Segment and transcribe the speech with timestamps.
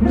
[0.00, 0.08] 大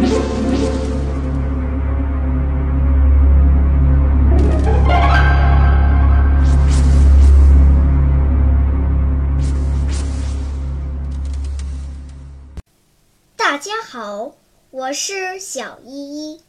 [13.58, 14.36] 家好，
[14.70, 16.42] 我是小依依，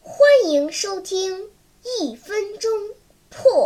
[0.00, 1.50] 欢迎收听
[2.00, 2.70] 一分钟
[3.28, 3.65] 破。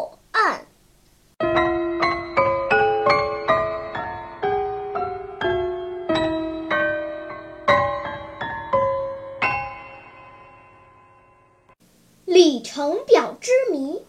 [12.80, 14.00] 程表之谜。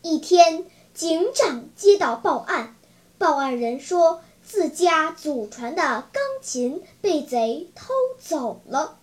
[0.00, 0.64] 一天，
[0.94, 2.74] 警长接到报案，
[3.18, 4.22] 报案人说。
[4.42, 8.98] 自家祖传的钢琴被贼偷走了。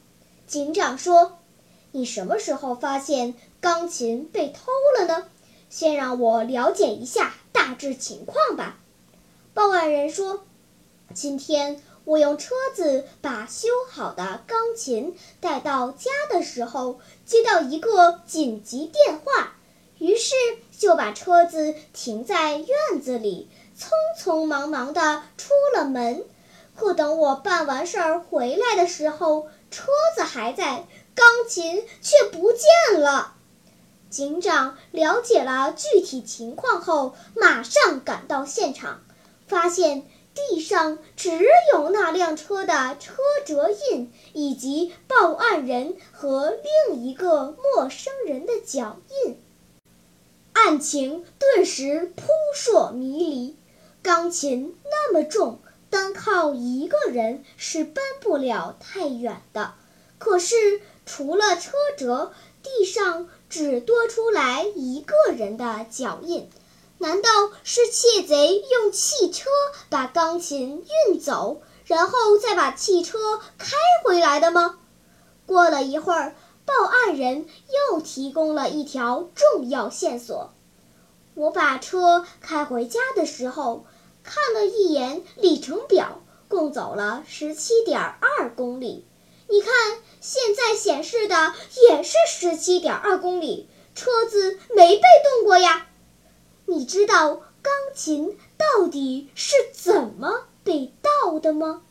[0.48, 1.38] 警长说
[1.92, 5.26] ：“你什么时候发现钢琴被偷了呢？
[5.70, 8.80] 先让我了解一下大致情况吧。”
[9.54, 10.44] 报案人说
[11.14, 19.54] ：“今天我用车子把修好的钢琴带到家的时候，接到一个紧急电话，
[20.00, 20.34] 于是
[20.76, 22.68] 就把车子停在院
[23.00, 26.26] 子里。”匆匆忙忙地出了门，
[26.76, 29.86] 可等我办完事儿回来的时候，车
[30.16, 33.36] 子还在，钢琴却不见了。
[34.10, 39.02] 警长了解了具体情况后，马上赶到现场，
[39.48, 41.30] 发现地上只
[41.74, 46.54] 有那辆车的车辙印，以及报案人和
[46.90, 49.40] 另一个陌生人的脚印。
[50.54, 53.56] 案情顿时扑朔迷离。
[54.02, 59.74] 钢琴那么重，单靠一个人是搬不了太远的。
[60.18, 60.56] 可是
[61.06, 62.32] 除了车辙，
[62.64, 66.50] 地上只多出来一个人的脚印。
[67.00, 67.30] 难道
[67.64, 69.50] 是窃贼用汽车
[69.90, 74.80] 把钢琴运走，然后再把汽车开回来的吗？
[75.46, 77.48] 过了一会儿，报案人
[77.90, 80.54] 又提供了一条重要线索。
[81.36, 83.86] 我把车开回家的时候，
[84.22, 89.08] 看了一眼里程表，共走了十七点二公里。
[89.48, 89.72] 你看，
[90.20, 91.54] 现在显示的
[91.88, 95.88] 也是十七点二公里，车子没被动过呀。
[96.70, 101.82] 你知道钢琴到底是怎么被盗的吗？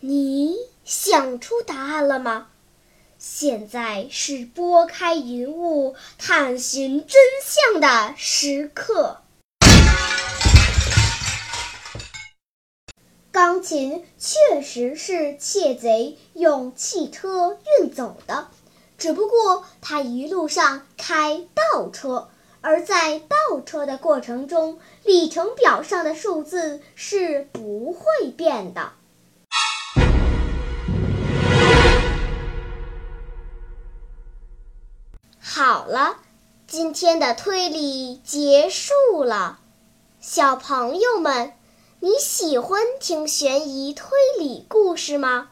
[0.00, 2.48] 你想出答案了吗？
[3.18, 9.22] 现在是拨开云雾探寻真相的时刻。
[13.38, 18.48] 钢琴确实是窃贼用汽车运走的，
[18.98, 28.90] 只不过他一路上开倒车，而在倒车的过程中，里程表上的数字是不会变的。
[35.38, 36.16] 好了，
[36.66, 39.60] 今天的推理结束了。
[40.18, 41.52] 小朋友们，
[42.00, 45.50] 你喜欢听悬疑推理故事吗？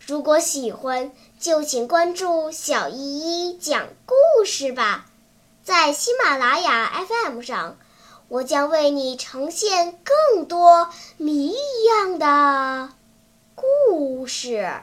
[0.00, 4.14] 如果喜欢，就请关注小依依讲故
[4.46, 5.04] 事吧。
[5.62, 7.76] 在喜马拉雅 FM 上，
[8.28, 10.88] 我将为你呈现更多
[11.18, 12.94] 谜一样的
[13.54, 14.80] 故事。